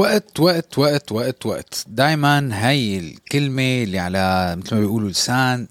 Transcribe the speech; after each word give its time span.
وقت 0.00 0.40
وقت 0.40 0.78
وقت 0.78 1.12
وقت 1.12 1.46
وقت. 1.46 1.84
دايما 1.86 2.48
هاي 2.52 2.98
الكلمة 2.98 3.82
اللي 3.82 3.98
على 3.98 4.56
مثل 4.56 4.74
ما 4.74 4.80
بيقولوا 4.80 5.10
لسان 5.10 5.66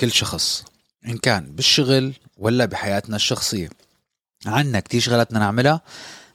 كل 0.00 0.12
شخص 0.12 0.64
إن 1.06 1.18
كان 1.18 1.44
بالشغل 1.44 2.12
ولا 2.38 2.64
بحياتنا 2.64 3.16
الشخصية. 3.16 3.68
عنا 4.46 4.80
كتير 4.80 5.00
شغلات 5.00 5.32
نعملها 5.32 5.80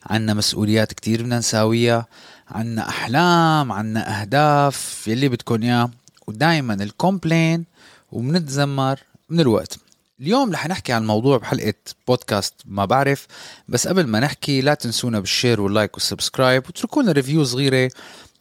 عنا 0.05 0.33
مسؤوليات 0.33 0.93
كتير 0.93 1.21
بدنا 1.21 1.37
نساويها 1.37 2.05
عنا 2.47 2.89
أحلام 2.89 3.71
عنا 3.71 4.21
أهداف 4.21 5.07
يلي 5.07 5.29
بدكم 5.29 5.63
إياه 5.63 5.91
ودايما 6.27 6.73
الكومبلين 6.73 7.65
وبنتذمر 8.11 8.99
من 9.29 9.39
الوقت. 9.39 9.79
اليوم 10.21 10.51
رح 10.51 10.67
نحكي 10.67 10.93
عن 10.93 11.07
موضوع 11.07 11.37
بحلقة 11.37 11.73
بودكاست 12.07 12.53
ما 12.65 12.85
بعرف 12.85 13.27
بس 13.67 13.87
قبل 13.87 14.07
ما 14.07 14.19
نحكي 14.19 14.61
لا 14.61 14.73
تنسونا 14.73 15.19
بال 15.19 15.31
share 15.31 15.61
وال 15.61 15.72
like 15.72 15.93
وال 15.93 16.06
subscribe 16.06 16.63
وتركوا 16.69 17.03
لنا 17.03 17.11
review 17.11 17.43
صغيرة 17.43 17.91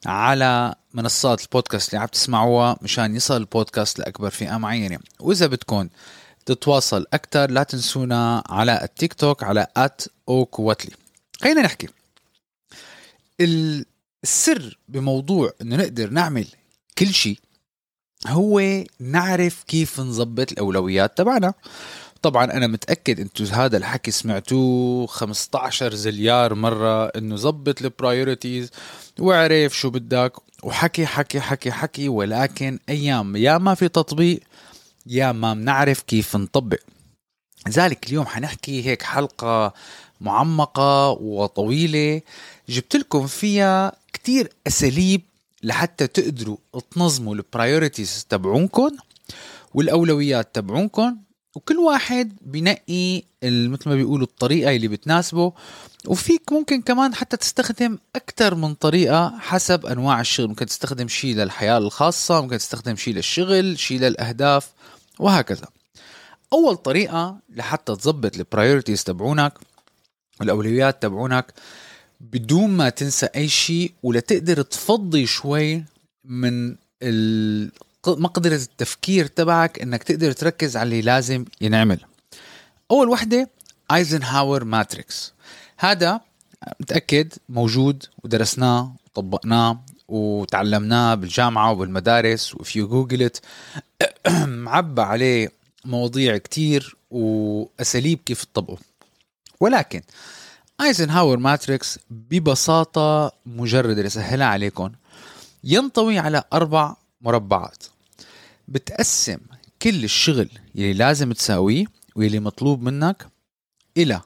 على 0.06 0.75
منصات 0.95 1.43
البودكاست 1.43 1.89
اللي 1.89 2.01
عم 2.03 2.06
تسمعوها 2.06 2.77
مشان 2.83 3.17
يصل 3.17 3.37
البودكاست 3.37 3.99
لأكبر 3.99 4.31
فئة 4.31 4.56
معينة. 4.56 4.99
وإذا 5.21 5.47
بدكم 5.47 5.89
تتواصل 6.47 7.06
أكثر 7.12 7.51
لا 7.51 7.62
تنسونا 7.62 8.43
على 8.47 8.81
التيك 8.83 9.15
توك 9.15 9.43
على 9.43 9.67
at 9.77 10.03
أو 10.29 10.45
كواتلي 10.45 10.93
خلينا 11.41 11.62
نحكي. 11.62 11.89
السر 14.25 14.79
بموضوع 14.89 15.53
إنه 15.62 15.77
نقدر 15.77 16.11
نعمل 16.11 16.47
كل 16.99 17.15
شيء 17.15 17.39
هو 18.27 18.84
نعرف 19.00 19.62
كيف 19.62 20.00
نظبط 20.00 20.52
الأولويات 20.52 21.19
تبعنا. 21.19 21.55
طبعا 22.22 22.44
أنا 22.44 22.66
متأكد 22.66 23.20
أنتم 23.20 23.44
هذا 23.44 23.77
الحكي 23.77 24.10
سمعتوه 24.10 25.06
15 25.06 25.94
زليار 25.94 26.55
مرة 26.55 27.06
إنه 27.06 27.36
ظبط 27.36 27.83
ال 27.83 27.91
priorities 27.91 28.70
وعرف 29.19 29.78
شو 29.78 29.91
بدك. 29.91 30.33
وحكي 30.62 31.06
حكي 31.06 31.41
حكي 31.41 31.72
حكي 31.72 32.08
ولكن 32.08 32.78
أيام 32.88 33.36
يا 33.36 33.58
ما 33.58 33.75
في 33.75 33.88
تطبيق 33.88 34.41
يا 35.06 35.32
ما 35.32 35.55
بنعرف 35.55 36.03
كيف 36.03 36.36
نطبق. 36.36 36.80
لذلك 37.66 38.06
اليوم 38.06 38.27
حنحكي 38.27 38.86
هيك 38.86 39.03
حلقة 39.03 39.72
معمقة 40.20 41.10
وطويلة 41.10 42.20
جبت 42.69 42.97
لكم 42.97 43.27
فيها 43.27 43.92
كتير 44.12 44.53
أساليب 44.66 45.22
لحتى 45.62 46.06
تقدروا 46.06 46.56
تنظموا 46.91 47.34
ال 47.34 47.43
priorities 47.43 48.26
تبعونكم 48.28 48.91
والأولويات 49.75 50.55
تبعونكم 50.55 51.16
وكل 51.56 51.77
واحد 51.77 52.37
بنقي 52.41 53.22
مثل 53.43 53.88
ما 53.88 53.94
بيقولوا 53.94 54.27
الطريقة 54.27 54.77
اللي 54.77 54.88
بتناسبه. 54.88 55.53
وفيك 56.06 56.53
ممكن 56.53 56.82
كمان 56.82 57.15
حتى 57.15 57.37
تستخدم 57.37 57.99
أكثر 58.16 58.55
من 58.55 58.75
طريقة 58.75 59.38
حسب 59.38 59.87
أنواع 59.87 60.21
الشغل. 60.21 60.49
ممكن 60.49 60.66
تستخدم 60.66 61.09
شيء 61.09 61.34
للحياة 61.34 61.78
الخاصة 61.78 62.41
ممكن 62.41 62.59
تستخدم 62.59 62.97
شيء 62.97 63.15
للشغل 63.15 63.78
شيء 63.78 64.00
للأهداف 64.00 64.72
وهكذا. 65.19 65.66
أول 66.53 66.77
طريقة 66.77 67.38
لحتى 67.49 67.97
تظبط 67.97 68.37
البرايورتيز 68.37 69.05
تبعونك 69.05 69.53
والأولويات 70.41 71.03
تبعونك 71.03 71.53
بدون 72.21 72.71
ما 72.71 72.89
تنسى 72.89 73.27
أي 73.27 73.49
شيء 73.49 73.93
ولتقدر 74.03 74.62
تفضي 74.62 75.27
شوي 75.27 75.84
من 76.25 76.77
مقدرة 78.06 78.55
التفكير 78.55 79.27
تبعك 79.27 79.83
إنك 79.83 80.03
تقدر 80.03 80.33
تركز 80.33 80.77
على 80.77 80.84
اللي 80.87 81.03
لازم 81.03 81.45
ينعمل. 81.61 82.01
أول 82.91 83.09
وحدة 83.09 83.51
Eisenhower 83.93 84.65
matrix 84.65 85.32
هذا 85.79 86.21
متأكد 86.81 87.33
موجود 87.49 88.05
ودرسناه 88.25 88.95
وطبقناه 89.06 89.81
وتعلمناه 90.09 91.15
بالجامعة 91.15 91.73
وبالمدارس 91.73 92.55
وفي 92.55 92.83
جوجل 92.83 93.31
معبى 94.65 95.03
عليه 95.03 95.53
مواضيع 95.85 96.37
كتير 96.37 96.97
وأساليب 97.11 98.19
كيف 98.27 98.45
تطبقه. 98.45 98.79
ولكن 99.61 100.03
Eisenhower 100.81 101.37
matrix 101.37 101.99
ببساطة 102.11 103.33
مجردة 103.47 104.03
لسهلها 104.03 104.47
عليكم. 104.47 104.93
ينطوي 105.65 106.19
على 106.19 106.44
أربع 106.53 106.97
مربعات. 107.21 107.84
بتقسم 108.69 109.38
كل 109.83 110.05
الشغل 110.05 110.49
يلي 110.75 110.93
لازم 110.93 111.33
تساويه 111.33 111.84
ويلي 112.17 112.41
مطلوب 112.41 112.83
منك 112.83 113.27
إلى 113.97 114.21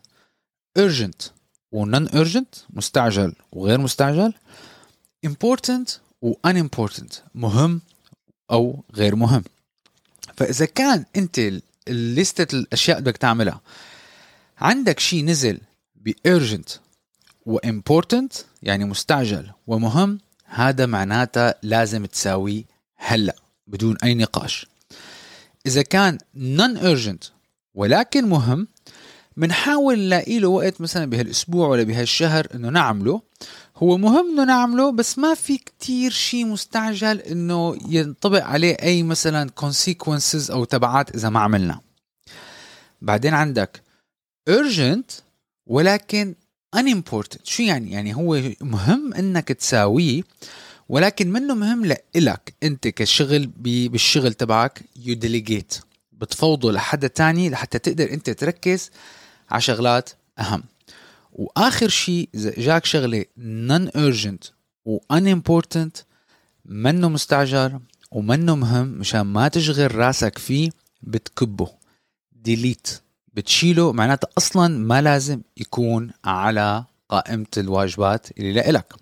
urgent 0.79 1.31
و 1.73 1.87
non 1.87 2.09
urgent 2.09 2.59
مستعجل 2.71 3.35
وغير 3.53 3.79
مستعجل 3.81 4.35
important 5.27 5.91
و 6.23 6.35
unimportant 6.47 7.15
مهم 7.35 7.81
أو 8.51 8.85
غير 8.95 9.17
مهم. 9.17 9.45
فإذا 10.37 10.65
كان 10.65 11.05
أنت 11.17 11.53
الليستة 11.89 12.57
الأشياء 12.57 13.01
بدك 13.01 13.17
تعملها 13.17 13.61
عندك 14.59 15.01
شيء 15.01 15.25
نزل 15.25 15.61
بإيرجنت 16.05 16.69
وإمبورتنت 17.47 18.33
يعني 18.63 18.85
مستعجل 18.85 19.51
ومهم 19.67 20.19
هذا 20.45 20.87
معناته 20.87 21.55
لازم 21.63 22.07
تساويه 22.07 22.65
هلا 22.97 23.37
بدون 23.67 23.97
أي 24.05 24.15
نقاش. 24.15 24.67
إذا 25.67 25.83
كان 25.83 26.19
نون 26.35 26.97
urgent 26.97 27.31
ولكن 27.75 28.29
مهم 28.29 28.69
بنحاول 29.37 29.99
نلاقي 29.99 30.39
له 30.39 30.49
وقت 30.49 30.81
مثلا 30.81 31.05
بهالأسبوع 31.05 31.69
ولا 31.69 31.83
بهالشهر 31.83 32.47
إنه 32.55 32.69
نعمله. 32.69 33.23
هو 33.77 33.99
مهم 33.99 34.31
إنه 34.31 34.45
نعمله 34.45 34.93
بس 34.93 35.19
ما 35.19 35.35
في 35.35 35.59
كتير 35.59 36.11
شيء 36.11 36.47
مستعجل 36.47 37.19
إنه 37.19 37.79
ينطبق 37.89 38.45
عليه 38.45 38.77
أي 38.83 39.03
مثلا 39.03 39.51
consequences 39.61 40.51
أو 40.51 40.65
تبعات 40.65 41.15
إذا 41.15 41.29
ما 41.29 41.41
عملنا. 41.41 41.81
بعدين 43.03 43.35
عندك 43.35 43.83
urgent 44.51 45.23
ولكن 45.72 46.34
unimportant. 46.77 47.38
شو 47.44 47.62
يعني؟ 47.62 47.91
يعني 47.93 48.15
هو 48.15 48.43
مهم 48.60 49.15
إنك 49.15 49.49
تساويه 49.49 50.22
ولكن 50.88 51.33
منه 51.33 51.55
مهم 51.55 51.84
لإلك 51.84 52.55
أنت 52.62 52.88
كشغل 52.88 53.47
بالشغل 53.56 54.34
تبعك 54.34 54.82
you 54.97 55.15
delegate 55.15 55.75
بتفوضه 56.12 56.72
لحدا 56.72 57.06
تاني 57.06 57.50
لحتى 57.50 57.78
تقدر 57.78 58.12
أنت 58.12 58.31
تركز 58.31 58.91
على 59.50 59.61
شغلات 59.61 60.11
أهم. 60.38 60.62
وآخر 61.32 61.88
شيء 61.88 62.29
إذا 62.35 62.52
جاك 62.58 62.85
شغلة 62.85 63.25
non 63.38 63.91
urgent 63.97 64.50
و 64.85 64.99
unimportant 65.12 66.02
منه 66.64 67.08
مستعجل 67.08 67.81
ومنه 68.11 68.56
مهم 68.56 68.87
مشان 68.87 69.20
ما 69.20 69.49
تشغل 69.49 69.94
راسك 69.94 70.38
فيه 70.38 70.70
بتكبه. 71.02 71.69
delete 72.32 72.88
بتشيله 73.34 73.93
معناته 73.93 74.29
أصلا 74.38 74.79
ما 74.79 75.02
لازم 75.02 75.40
يكون 75.56 76.11
على 76.25 76.84
قائمة 77.08 77.46
الواجبات 77.56 78.38
اللي 78.38 78.52
لإلك. 78.52 78.94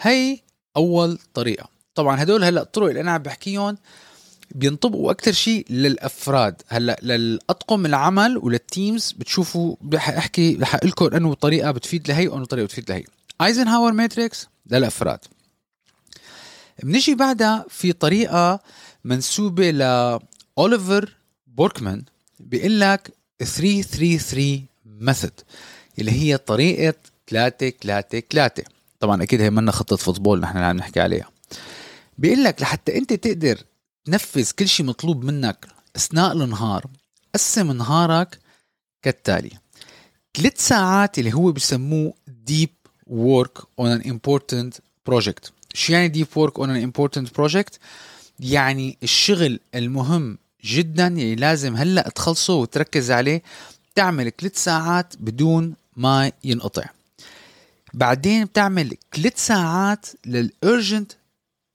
هي 0.00 0.40
أول 0.76 1.18
طريقة. 1.34 1.68
طبعا 1.94 2.22
هدول 2.22 2.44
هلأ 2.44 2.62
الطرق 2.62 2.88
اللي 2.88 3.00
أنا 3.00 3.10
عم 3.10 3.22
بحكيهم 3.22 3.76
بينطبقوا 4.54 5.10
أكثر 5.10 5.32
شيء 5.32 5.66
للأفراد. 5.70 6.62
هلأ 6.68 6.98
للأطقم 7.02 7.86
العمل 7.86 8.38
ولل 8.38 8.66
teams 8.66 9.12
بتشوفوا 9.12 9.76
رح 9.94 10.08
أحكي 10.08 10.56
رح 10.56 10.84
لكم 10.84 11.16
إنه 11.16 11.34
طريقة 11.34 11.70
بتفيد 11.70 12.08
لهي 12.08 12.28
وإنه 12.28 12.44
طريقة 12.44 12.64
بتفيد 12.64 12.90
لهي. 12.90 13.04
Eisenhower 13.42 13.92
matrix 13.92 14.46
للأفراد. 14.70 15.18
بنجي 16.82 17.14
بعدها 17.14 17.64
في 17.68 17.92
طريقة 17.92 18.60
منسوبة 19.04 19.70
ل 19.70 19.91
Oliver 19.91 21.16
Burkeman 21.46 22.04
بيقول 22.40 22.80
لك 22.80 23.10
333 23.40 24.66
method 24.86 25.32
اللي 25.98 26.10
هي 26.10 26.36
طريقة 26.36 26.94
3 27.28 27.70
3 27.70 28.22
3 28.30 28.64
طبعا 29.00 29.22
أكيد 29.22 29.40
هي 29.40 29.50
منا 29.50 29.72
خطة 29.72 29.96
football 29.96 30.40
نحن 30.40 30.58
عم 30.58 30.76
نحكي 30.76 31.00
عليها. 31.00 31.30
بيقول 32.18 32.44
لك 32.44 32.62
لحتى 32.62 32.98
أنت 32.98 33.12
تقدر 33.12 33.58
تنفذ 34.04 34.50
كل 34.50 34.68
شيء 34.68 34.86
مطلوب 34.86 35.24
منك 35.24 35.66
أثناء 35.96 36.32
النهار 36.32 36.86
قسم 37.34 37.72
نهارك 37.72 38.38
كالتالي. 39.02 39.50
ثلاث 40.36 40.66
ساعات 40.68 41.18
اللي 41.18 41.34
هو 41.34 41.52
بسموه 41.52 42.14
deep 42.50 42.88
work 43.10 43.62
on 43.80 44.00
an 44.00 44.04
important 44.04 44.78
project. 45.10 45.50
شو 45.74 45.92
يعني 45.92 46.24
deep 46.24 46.38
work 46.38 46.52
on 46.52 46.66
an 46.66 46.90
important 46.90 47.28
project 47.40 47.78
يعني 48.40 48.98
الشغل 49.02 49.60
المهم 49.74 50.38
جدا. 50.64 51.02
يعني 51.02 51.34
لازم 51.34 51.76
هلأ 51.76 52.08
تخلصه 52.08 52.54
وتركز 52.54 53.10
عليه. 53.10 53.42
تعمل 53.94 54.32
ثلاث 54.40 54.64
ساعات 54.64 55.14
بدون 55.20 55.74
ما 55.96 56.32
ينقطع. 56.44 56.84
بعدين 57.94 58.44
بتعمل 58.44 58.96
ثلاث 59.14 59.46
ساعات 59.46 60.06
للurgent 60.26 61.14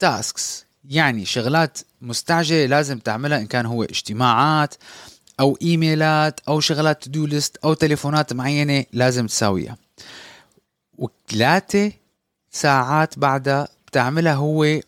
tasks. 0.06 0.42
يعني 0.90 1.26
شغلات 1.26 1.78
مستعجلة 2.02 2.66
لازم 2.66 3.00
تعملها 3.00 3.38
إن 3.38 3.46
كان 3.48 3.66
هو 3.66 3.84
اجتماعات 3.84 4.76
أو 5.40 5.58
إيميلات 5.62 6.40
أو 6.48 6.60
شغلات 6.60 7.04
to 7.04 7.12
do 7.12 7.26
list 7.26 7.58
أو 7.58 7.74
تليفونات 7.74 8.34
معينة 8.34 8.86
لازم 8.94 9.28
تساويها. 9.28 9.78
وثلاثه 10.98 11.92
ساعات 12.52 13.20
بعدها 13.20 13.68
بتعملها 13.88 14.34
هو 14.34 14.80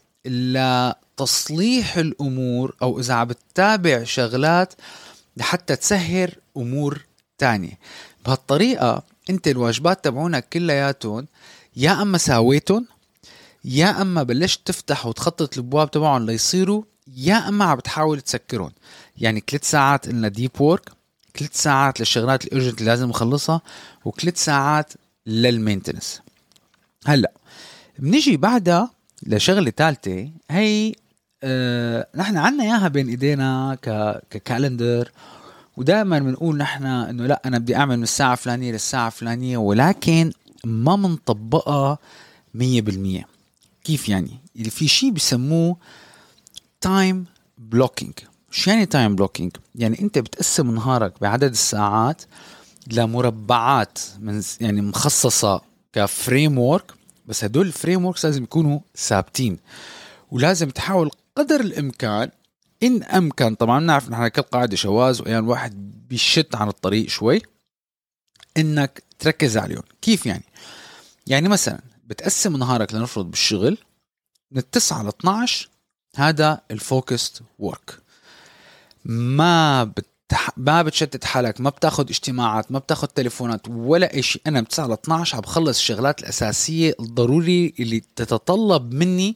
لتصليح 1.20 1.98
الأمور 1.98 2.76
أو 2.82 3.00
إذا 3.00 3.14
عم 3.14 3.28
بتتابع 3.28 4.04
شغلات 4.04 4.74
لحتى 5.38 5.76
تسير 5.76 6.36
أمور 6.58 7.06
تانية. 7.38 7.80
بهالطريقة 8.26 9.04
أنت 9.30 9.48
الواجبات 9.48 10.04
تبعونك 10.04 10.50
كلياتهم 10.50 11.28
يا 11.76 12.02
أما 12.02 12.18
ساويتهم 12.18 12.86
يا 13.66 14.02
أما 14.02 14.24
بلشت 14.24 14.68
تفتح 14.68 15.06
وتخطط 15.06 15.58
الابواب 15.58 15.92
تبعهم 15.92 16.26
ليصيروا 16.26 16.84
يا 17.16 17.48
أما 17.48 17.66
عم 17.66 17.78
بتحاول 17.78 18.22
تسكرهم. 18.22 18.72
يعني 19.18 19.44
ثلاث 19.50 19.70
ساعات 19.70 20.08
قلنا 20.08 20.28
deep 20.28 20.52
work 20.60 20.90
ثلاث 21.38 21.62
ساعات 21.62 22.00
للشغلات 22.00 22.46
ال 22.46 22.50
urgent 22.50 22.80
اللي 22.80 22.92
لازم 22.92 23.10
نخلصها 23.10 23.62
وثلاث 24.06 24.44
ساعات 24.44 24.94
لل 25.28 25.42
maintenance 25.42 26.22
هلأ 27.06 27.32
بنيجي 28.00 28.38
بعدها 28.38 28.92
لشغلة 29.24 29.72
ثالثه 29.78 30.30
هي 30.50 30.94
آه 31.44 32.08
نحن 32.16 32.38
عنا 32.38 32.64
إياها 32.64 32.88
بين 32.88 33.10
إيدينا 33.10 33.78
ك 33.82 33.90
ك 34.30 34.39
calendar 34.39 35.12
ودائما 35.78 36.20
بنقول 36.20 36.58
نحن 36.58 36.86
إنه 36.86 37.26
لا 37.26 37.42
أنا 37.46 37.58
بدي 37.58 37.76
أعمل 37.76 37.98
من 37.98 38.04
الساعة 38.04 38.34
الفلانية 38.34 38.72
للساعة 38.72 39.08
الفلانية 39.08 39.58
ولكن 39.58 40.32
ما 40.66 40.96
منطبقها 40.96 41.98
100% 42.58 42.60
كيف 43.84 44.10
يعني؟ 44.10 44.38
اللي 44.56 44.70
في 44.70 44.88
شيء 44.88 45.12
بسموه 45.12 45.78
time 46.82 47.26
blocking 47.58 48.14
شو 48.52 48.72
يعني 48.72 48.86
time 48.86 49.16
blocking؟ 49.16 49.52
يعني 49.76 50.02
أنت 50.02 50.20
بتقسم 50.20 50.76
نهارك 50.76 51.14
بعدد 51.22 51.52
الساعات 51.52 52.22
لمربعات 52.92 54.00
من 54.20 54.42
يعني 54.62 54.82
مخصصة 54.82 55.62
ك 55.94 56.60
framework 56.60 56.94
بس 57.28 57.44
هدول 57.44 57.68
ال 57.68 57.75
frame 57.75 58.14
لازم 58.24 58.44
يكونوا 58.44 58.80
ثابتين 58.98 59.58
ولازم 60.32 60.70
تحاول 60.70 61.12
قدر 61.40 61.60
الإمكان 61.60 62.30
إن 62.84 63.04
أمكن 63.04 63.56
طبعا 63.56 63.80
بنعرف 63.80 64.10
نحن 64.10 64.28
كل 64.28 64.42
قاعدة 64.42 64.76
شواذ 64.76 65.22
واحيانا 65.22 65.40
الواحد 65.40 65.92
بيشط 66.10 66.56
عن 66.56 66.68
الطريق 66.68 67.10
شوي 67.10 67.42
إنك 68.58 69.04
تركز 69.20 69.58
عليهم. 69.58 69.84
كيف 70.02 70.26
يعني؟ 70.26 70.44
يعني 71.28 71.50
مثلا 71.50 71.82
بتقسم 72.06 72.58
نهارك 72.58 72.94
لنفرض 72.94 73.26
بالشغل 73.26 73.78
من 74.52 74.70
9 74.72 75.04
ل 75.04 75.08
12 75.08 75.70
هذا 76.16 76.62
ال 76.72 76.80
focused 76.80 77.42
work 77.60 78.00
ما 79.06 79.84
بتح... 79.84 80.50
ما 80.58 80.82
بتشتت 80.82 81.26
حالك 81.26 81.62
ما 81.62 81.70
بتاخذ 81.70 82.10
اجتماعات 82.10 82.72
ما 82.72 82.80
بتاخذ 82.80 83.08
تليفونات 83.08 83.68
ولا 83.68 84.22
شيء 84.22 84.42
أنا 84.48 84.62
من 84.62 84.68
9 84.68 84.88
ل 84.88 84.92
12 84.92 85.36
عم 85.36 85.42
بخلص 85.42 85.78
الشغلات 85.78 86.20
الأساسية 86.20 86.96
الضروري 87.00 87.74
اللي 87.80 88.00
تتطلب 88.16 88.94
مني 88.94 89.36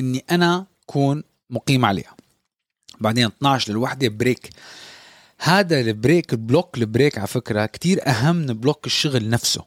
إني 0.00 0.24
أنا 0.30 0.66
أكون 0.88 1.22
مقيم 1.52 1.84
عليها. 1.84 2.16
بعدين 3.00 3.26
12 3.26 3.72
للوحدة 3.72 4.08
break 4.08 4.50
هذا 5.38 5.80
ال 5.80 5.89
break 5.89 6.32
ال 6.32 6.40
block 6.40 6.78
ال 6.78 6.85
break 6.85 7.18
على 7.18 7.26
فكرة 7.26 7.66
كتير 7.66 8.08
أهم 8.08 8.36
من 8.36 8.46
block 8.46 8.86
الشغل 8.86 9.30
نفسه 9.30 9.64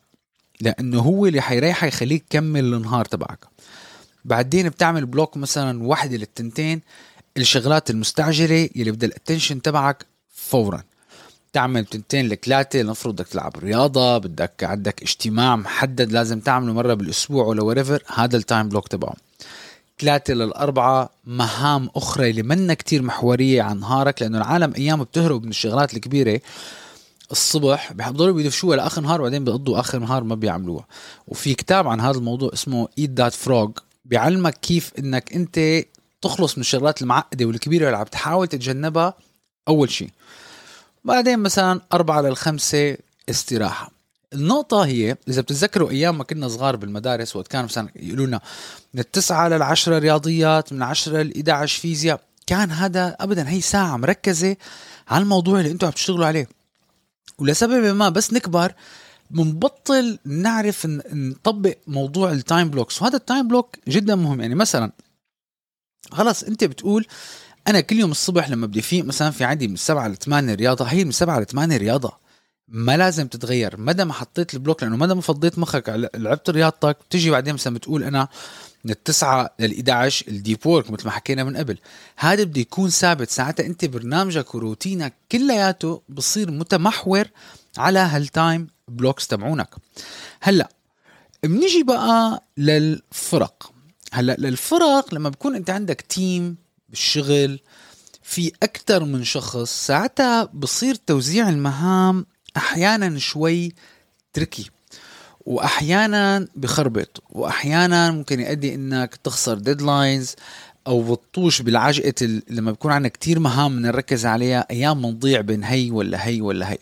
لأنه 0.62 1.00
هو 1.00 1.26
اللي 1.26 1.42
حيريحك 1.42 1.88
يخليك 1.88 2.24
تكمل 2.30 2.74
النهار 2.74 3.06
تبعك. 3.06 3.40
بعدين 4.26 4.70
بتعمل 4.70 5.06
block 5.06 5.38
مثلا 5.38 5.84
وحدة 5.84 6.18
للتنتين 6.18 6.82
الشغلات 7.38 7.90
المستعجلة 7.90 8.70
اللي 8.76 8.92
بدها 8.92 9.10
ال 9.10 9.15
attention 9.15 9.62
تبعك 9.62 10.06
فورا. 10.30 10.84
تعمل 11.54 11.86
تنتين 11.86 12.28
لثلاثة 12.28 12.82
لنفرض 12.82 13.14
بدك 13.14 13.28
تلعب 13.28 13.58
رياضة 13.58 14.18
بدك 14.18 14.64
عندك 14.64 15.02
اجتماع 15.02 15.56
محدد 15.56 16.12
لازم 16.12 16.40
تعمله 16.40 16.74
مرة 16.74 16.94
بالأسبوع 16.94 17.46
ولا 17.46 17.64
whatever 17.64 18.04
هذا 18.16 18.38
ال 18.38 18.44
time 18.44 18.70
block 18.70 18.88
تبعه 18.88 19.16
ثلاثة 20.00 20.34
للأربعة 20.34 21.10
مهام 21.26 21.90
أخرى 21.96 22.30
اللي 22.30 22.44
منا 22.44 22.74
كتير 22.74 23.02
محورية 23.02 23.62
عن 23.62 23.80
نهارك 23.80 24.22
لأنه 24.22 24.38
العالم 24.38 24.74
أيام 24.78 25.04
بتهرب 25.04 25.44
من 25.44 25.50
الشغلات 25.50 25.94
الكبيرة. 25.94 26.42
الصبح 27.32 27.94
بيحضروا 27.94 28.34
بيدفشوها 28.34 28.78
لآخر 28.78 29.02
نهار 29.02 29.22
وبعدين 29.22 29.44
بيقضوا 29.44 29.80
آخر 29.80 30.00
نهار 30.00 30.24
ما 30.24 30.36
بيعملوها. 30.36 30.86
وفي 31.28 31.54
كتاب 31.54 31.88
عن 31.88 32.02
هذا 32.02 32.18
الموضوع 32.18 32.50
اسمه 32.54 32.88
ايت 32.98 33.10
ذات 33.10 33.34
فروغ 33.34 33.72
بيعلمك 34.06 34.54
كيف 34.54 34.92
إنك 35.00 35.34
أنت 35.34 35.86
تخلص 36.22 36.58
من 36.58 36.62
الشغلات 36.62 37.02
المعقدة 37.02 37.46
والكبيرة 37.46 37.86
اللي 37.86 37.98
عم 37.98 38.04
تحاول 38.04 38.48
تتجنبها 38.48 39.14
أول 39.68 39.92
شيء. 39.92 40.10
بعدين 41.04 41.40
مثلا 41.40 41.82
أربعة 41.94 42.22
للخمسة 42.22 42.98
استراحة. 43.30 43.95
النقطة 44.36 44.86
هي 44.86 45.18
إذا 45.28 45.42
بتتذكروا 45.42 45.90
أيام 45.90 46.18
ما 46.18 46.24
كنا 46.24 46.48
صغار 46.48 46.76
بالمدارس 46.76 47.36
وقت 47.36 47.48
كانوا 47.48 47.66
مثلا 47.66 47.90
يقولوا 47.96 48.26
لنا 48.26 48.42
من 48.94 49.00
التسعة 49.00 49.48
للعشرة 49.48 50.00
رياضيات 50.00 50.74
من 50.74 50.82
عشرة 50.82 51.22
ل 51.22 51.32
11 51.36 51.82
فيزياء. 51.82 52.22
كان 52.48 52.72
هذا 52.72 53.16
أبدا 53.20 53.50
هي 53.50 53.62
ساعة 53.62 53.98
مركزة 53.98 54.56
على 55.08 55.24
الموضوع 55.24 55.60
اللي 55.60 55.72
أنتم 55.72 55.88
عم 55.88 55.94
تشتغلوا 55.94 56.26
عليه. 56.26 56.50
ولسبب 57.40 57.96
ما 57.96 58.10
بس 58.10 58.34
نكبر 58.34 58.74
بنبطل 59.32 60.20
نعرف 60.26 60.88
نطبق 61.14 61.78
موضوع 61.88 62.32
ال 62.32 62.39
time 62.39 62.70
blocks 62.70 63.02
وهذا 63.02 63.16
ال 63.16 63.22
time 63.22 63.48
block 63.48 63.76
جدا 63.88 64.16
مهم. 64.16 64.42
يعني 64.42 64.56
مثلا 64.56 64.92
خلاص 66.12 66.44
أنت 66.44 66.64
بتقول 66.64 67.06
أنا 67.68 67.80
كل 67.80 68.00
يوم 68.00 68.12
الصبح 68.12 68.50
لما 68.50 68.68
بدي 68.68 68.82
فيق 68.82 69.06
مثلا 69.06 69.32
في 69.32 69.44
عندي 69.44 69.68
من 69.68 69.76
7 69.76 70.08
ل 70.08 70.16
8 70.16 70.54
رياضة 70.54 70.86
هي 70.86 71.06
من 71.06 71.12
7 71.12 71.40
ل 71.40 71.46
8 71.46 71.78
رياضة. 71.78 72.25
ما 72.68 72.98
لازم 72.98 73.28
تتغير. 73.28 73.80
مدى 73.80 74.06
ما 74.06 74.14
حطيت 74.14 74.54
ال 74.54 74.59
block 74.59 74.84
لأنه 74.84 74.96
مدى 74.98 75.14
ما 75.14 75.22
فضيت 75.22 75.60
مخك 75.60 76.10
لعبت 76.16 76.50
رياضتك 76.50 76.98
بتيجي 77.10 77.30
بعدين 77.30 77.54
مثلا 77.54 77.74
بتقول 77.74 78.04
أنا 78.04 78.28
من 78.84 78.92
التسعة 78.92 79.50
لل 79.60 79.74
11 79.74 80.28
ال 80.28 80.35
deep 80.35 80.66
work 80.66 80.92
مثل 80.92 81.06
ما 81.06 81.12
حكينا 81.12 81.44
من 81.44 81.58
قبل. 81.58 81.78
هذا 82.18 82.44
بده 82.44 82.62
يكون 82.62 82.90
ثابت 82.90 83.30
ساعتها. 83.30 83.66
أنت 83.66 83.86
برنامجك 83.86 84.56
وروتينك 84.56 85.14
كلياته 85.32 86.02
بصير 86.10 86.52
متمحور 86.52 87.26
على 87.78 88.00
هال 88.00 88.22
time 88.22 88.68
blocks 88.88 89.28
تبعونك. 89.28 89.76
هلأ 90.42 90.70
بنيجي 91.44 91.84
بقى 91.84 92.44
للفرق. 92.58 93.72
هلأ 94.14 94.36
للفرق 94.40 95.14
لما 95.14 95.30
بكون 95.30 95.56
أنت 95.56 95.70
عندك 95.70 96.02
team 96.02 96.56
بالشغل 96.90 97.60
في 98.24 98.52
أكثر 98.64 99.04
من 99.04 99.24
شخص 99.24 99.86
ساعتها 99.88 100.44
بصير 100.44 100.96
توزيع 100.96 101.50
المهام 101.50 102.26
أحيانا 102.58 103.20
شوي 103.20 103.74
tricky 104.34 104.70
وأحيانا 105.46 106.48
بخربط 106.56 107.24
وأحيانا 107.30 108.12
ممكن 108.12 108.40
يؤدي 108.40 108.76
إنك 108.76 109.16
تخسر 109.16 109.58
deadlines 109.58 110.36
أو 110.88 111.16
بتطوش 111.16 111.62
بالعجقة 111.62 112.42
لما 112.50 112.72
بيكون 112.72 112.92
عندك 112.92 113.12
كتير 113.12 113.40
مهام 113.40 113.80
نركز 113.80 114.26
عليها 114.26 114.68
أيام 114.72 115.02
بنضيع 115.02 115.42
بين 115.42 115.64
هي 115.64 115.92
ولا 115.92 116.28
هي 116.28 116.42
ولا 116.42 116.72
هي. 116.72 116.78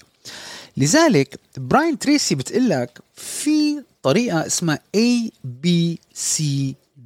لذلك 0.77 1.39
براين 1.57 1.99
تريسي 1.99 2.35
بتقول 2.35 2.69
لك 2.69 2.99
في 3.15 3.83
طريقة 4.03 4.45
اسمها 4.45 4.79
A 4.97 5.29
B 5.63 5.95
C 6.15 6.41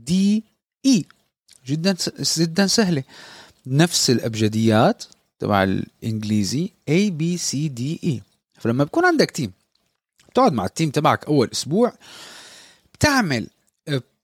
D 0.10 0.14
E. 0.88 1.02
جدا 1.68 1.96
جدا 2.38 2.68
سهلة. 2.68 3.04
نفس 3.68 4.10
الأبجديات 4.10 5.04
تبع 5.40 5.64
الإنجليزي 5.64 6.70
A 6.90 7.12
B 7.12 7.40
C 7.50 7.56
D 7.80 8.10
E. 8.10 8.27
فلما 8.58 8.84
بكون 8.84 9.06
عندك 9.06 9.32
team 9.32 9.52
بتقعد 10.30 10.54
مع 10.54 10.66
ال 10.66 10.70
team 10.70 10.90
تبعك 10.90 11.26
أول 11.26 11.50
أسبوع 11.54 11.94
بتعمل 12.94 13.48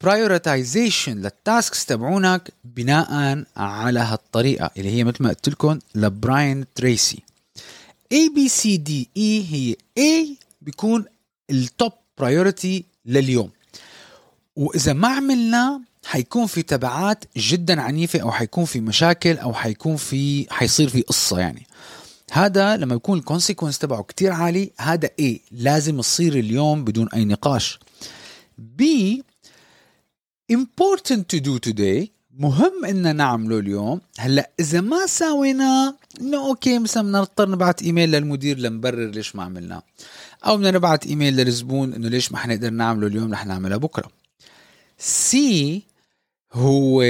prioritization 0.01 1.17
لل 1.17 1.37
tasks 1.37 1.85
تبعونك 1.85 2.53
بناء 2.63 3.43
على 3.57 3.99
هالطريقة 3.99 4.71
اللي 4.77 4.89
هي 4.89 5.03
مثل 5.03 5.23
ما 5.23 5.29
قلت 5.29 5.49
لكم 5.49 5.79
لبراين 5.95 6.65
تريسي. 6.75 7.23
A 8.13 8.29
B 8.35 8.49
C 8.51 8.63
D 8.89 8.91
E 9.17 9.51
هي 9.51 9.75
A 9.99 10.43
بيكون 10.61 11.05
ال 11.49 11.60
top 11.60 11.91
priority 12.17 12.85
لليوم. 13.05 13.49
وإذا 14.55 14.93
ما 14.93 15.07
عملناه 15.07 15.81
حيكون 16.05 16.47
في 16.47 16.61
تبعات 16.61 17.25
جدا 17.37 17.81
عنيفة 17.81 18.19
أو 18.19 18.31
حيكون 18.31 18.65
في 18.65 18.79
مشاكل 18.79 19.37
أو 19.37 19.53
حيكون 19.53 19.95
في 19.95 20.47
حيصير 20.49 20.89
في 20.89 21.01
قصة 21.01 21.39
يعني. 21.39 21.67
هذا 22.33 22.77
لما 22.77 22.95
يكون 22.95 23.19
ال 23.19 23.24
consequence 23.24 23.79
تبعه 23.79 24.03
كتير 24.03 24.31
عالي 24.31 24.71
هذا 24.79 25.09
A 25.21 25.39
لازم 25.51 25.99
يصير 25.99 26.33
اليوم 26.33 26.83
بدون 26.83 27.09
أي 27.09 27.25
نقاش. 27.25 27.79
B 28.81 28.83
important 30.53 31.21
to 31.35 31.39
do 31.39 31.69
today 31.69 32.07
مهم 32.37 32.85
ان 32.85 33.15
نعمله 33.15 33.59
اليوم. 33.59 34.01
هلأ 34.19 34.51
إذا 34.59 34.81
ما 34.81 35.05
سويناه 35.05 35.95
إنه 36.21 36.47
أوكي 36.47 36.79
مثلا 36.79 37.03
بدنا 37.03 37.19
نضطر 37.19 37.49
نبعث 37.49 37.83
إيميل 37.83 38.11
للمدير 38.11 38.59
لنبرر 38.59 39.09
ليش 39.09 39.35
ما 39.35 39.43
عملناه 39.43 39.83
أو 40.45 40.57
بدنا 40.57 40.71
نبعث 40.71 41.07
إيميل 41.07 41.35
للزبون 41.35 41.93
إنه 41.93 42.07
ليش 42.07 42.31
ما 42.31 42.37
حنقدر 42.37 42.69
نعمله 42.69 43.07
اليوم 43.07 43.33
رح 43.33 43.45
نعملها 43.45 43.77
بكرة. 43.77 44.11
C 44.97 45.83
هو 46.53 47.03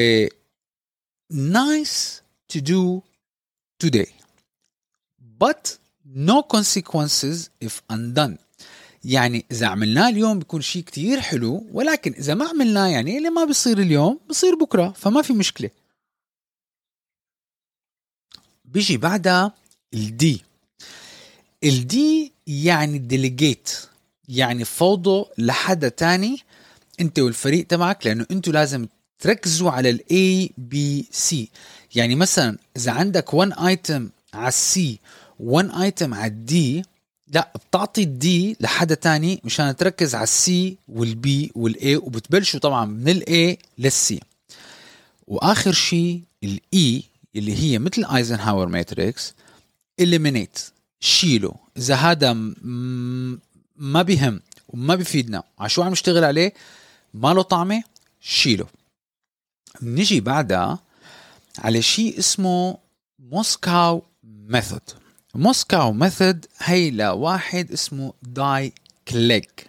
nice 1.33 2.21
to 2.53 2.59
do 2.61 3.01
today. 3.85 4.22
But 5.43 5.77
no 6.15 6.37
consequences 6.55 7.49
if 7.65 7.81
undone. 7.93 8.37
يعني 9.05 9.45
إذا 9.51 9.67
عملناه 9.67 10.09
اليوم 10.09 10.39
بيكون 10.39 10.61
شيء 10.61 10.83
كتير 10.83 11.21
حلو 11.21 11.65
ولكن 11.73 12.13
إذا 12.13 12.33
ما 12.33 12.45
عملناه 12.47 12.87
يعني 12.87 13.17
اللي 13.17 13.29
ما 13.29 13.45
بيصير 13.45 13.77
اليوم 13.77 14.19
بصير 14.29 14.55
بكرة 14.55 14.93
فما 14.97 15.21
في 15.21 15.33
مشكلة. 15.33 15.69
بيجي 18.65 18.97
بعدها 18.97 19.53
ال 19.93 20.18
D 20.18 20.43
ال 21.63 21.97
D 21.97 22.31
يعني 22.47 22.97
delegate 22.97 23.69
يعني 24.29 24.65
فوضه 24.65 25.25
لحدا 25.37 25.89
تاني 25.89 26.39
أنت 26.99 27.19
والفريق 27.19 27.67
تبعك 27.67 28.07
لأنه 28.07 28.25
أنتوا 28.31 28.53
لازم 28.53 28.87
تركزوا 29.19 29.71
على 29.71 29.89
ال 29.89 30.51
A 30.57 30.81
B 30.81 31.05
C 31.11 31.49
يعني 31.95 32.15
مثلا 32.15 32.57
إذا 32.77 32.91
عندك 32.91 33.33
1 33.33 33.53
item 33.67 34.09
على 34.33 34.47
ال 34.47 34.73
C 34.73 34.99
1 35.43 35.71
item 35.81 36.13
على 36.13 36.31
ال 36.31 36.57
D 36.57 36.83
لا 37.27 37.51
بتعطي 37.55 38.03
ال 38.03 38.30
D 38.30 38.57
لحدا 38.59 38.95
تاني 38.95 39.41
مشان 39.43 39.75
تركز 39.75 40.15
على 40.15 40.23
ال 40.23 40.50
C 40.50 40.77
وال 40.87 41.30
B 41.30 41.51
وال 41.55 41.82
A 41.82 41.95
وبتبلشوا 41.95 42.59
طبعا 42.59 42.85
من 42.85 43.09
ال 43.09 43.57
A 43.77 43.88
لل 43.88 44.09
C 44.09 44.19
وآخر 45.27 45.71
شيء 45.71 46.21
ال 46.43 46.73
E 46.73 47.03
اللي 47.35 47.55
هي 47.55 47.79
مثل 47.79 48.05
ايزنهاور 48.05 48.67
matrix 48.67 49.33
eliminate 49.99 50.59
شيله. 50.99 51.55
إذا 51.77 51.95
هذا 51.95 52.33
ما 53.77 54.01
بيهم 54.01 54.41
وما 54.67 54.95
بيفيدنا. 54.95 55.43
على 55.59 55.69
شو 55.69 55.81
عم 55.81 55.91
نشتغل 55.91 56.23
عليه؟ 56.23 56.53
ما 57.13 57.33
له 57.33 57.41
طعمة 57.41 57.83
شيله. 58.21 58.67
نجي 59.81 60.19
بعدها 60.19 60.79
على 61.59 61.81
شيء 61.81 62.19
اسمه 62.19 62.77
MoSCoW 63.19 64.03
method 64.23 65.02
MoSCoW 65.35 65.93
method 65.93 66.45
هي 66.59 66.91
لواحد 66.91 67.71
اسمه 67.71 68.13
داي 68.23 68.73
كليك. 69.07 69.67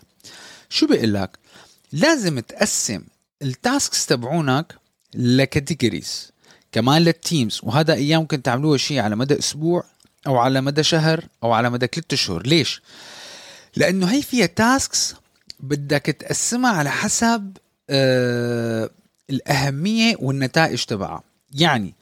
شو 0.69 0.87
بيقول 0.87 1.15
لك؟ 1.15 1.39
لازم 1.93 2.41
تقسم 2.41 3.03
ال 3.43 3.54
tasks 3.54 4.07
تبعونك 4.07 4.75
ل 5.15 5.26
categories 5.26 6.33
كمان 6.73 7.03
لل 7.03 7.19
teams 7.19 7.61
وهذا 7.63 7.95
أيام 7.95 8.21
ممكن 8.21 8.43
تعملوها 8.43 8.77
شيء 8.79 8.99
على 8.99 9.17
مدى 9.17 9.39
أسبوع 9.39 9.85
أو 10.27 10.37
على 10.37 10.61
مدى 10.61 10.83
شهر 10.83 11.25
أو 11.43 11.53
على 11.53 11.71
مدى 11.71 11.87
ثلاثة 11.87 12.15
أشهر. 12.15 12.47
ليش؟ 12.47 12.83
لأنه 13.77 14.07
هي 14.07 14.23
فيها 14.23 14.47
tasks 14.47 15.15
بدك 15.61 16.03
تقسمها 16.03 16.71
على 16.71 16.91
حسب 16.91 17.57
آه 17.91 18.91
الأهمية 19.31 20.17
والنتائج 20.19 20.85
تبعها. 20.85 21.23
يعني 21.53 21.95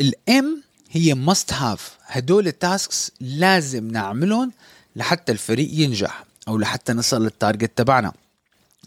ال 0.00 0.32
M 0.32 0.63
هي 0.96 1.14
must 1.14 1.52
have 1.52 1.98
هدول 2.06 2.46
ال 2.46 2.57
tasks 2.57 3.10
لازم 3.20 3.88
نعملهم 3.88 4.52
لحتى 4.96 5.32
الفريق 5.32 5.68
ينجح 5.72 6.24
أو 6.48 6.58
لحتى 6.58 6.92
نصل 6.92 7.22
لل 7.22 7.36
target 7.36 7.78
تبعنا 7.78 8.12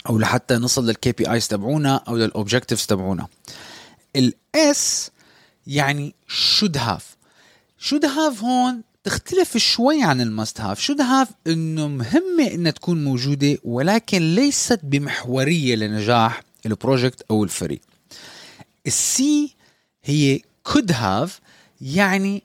أو 0.10 0.20
لحتى 0.20 0.56
نصل 0.56 0.88
لل 0.88 1.12
KPIs 1.12 1.48
تبعونا 1.48 1.96
أو 1.96 2.18
لل 2.18 2.29
objectives 2.29 2.86
تبعونا. 2.86 3.28
ال 4.16 4.64
S 4.64 5.12
يعني 5.68 6.14
should 6.28 6.78
have 6.78 7.16
should 7.80 8.06
have 8.06 8.44
هون 8.44 8.82
تختلف 9.04 9.58
شوي 9.58 10.04
عن 10.04 10.22
ال 10.22 10.30
must 10.30 10.62
have 10.62 10.80
should 10.80 11.02
have 11.02 11.28
إنه 11.48 11.88
مهمة 11.88 12.48
إنها 12.54 12.72
تكون 12.72 13.04
موجودة 13.04 13.58
ولكن 13.64 14.36
ليست 14.36 14.80
بمحورية 14.84 15.76
لنجاح 15.76 16.44
ال 16.66 16.73
project 16.73 17.26
أو 17.32 17.44
الفريق. 17.44 17.82
ال 18.88 19.22
C 19.22 19.56
هي 20.04 20.42
could 20.70 20.92
have 20.92 21.47
يعني 21.82 22.44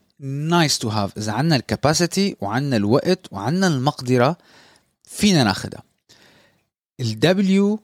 nice 0.50 0.78
to 0.84 0.90
have. 0.90 1.10
إذا 1.16 1.32
عندنا 1.32 1.56
ال 1.56 1.65
capacity 1.65 2.36
وعندنا 2.40 2.76
الوقت 2.76 3.32
وعندنا 3.32 3.66
المقدرة 3.66 4.36
فينا 5.04 5.44
ناخدها. 5.44 5.82
ال 7.00 7.40
W 7.40 7.80